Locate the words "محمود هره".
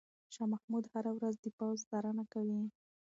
0.53-1.11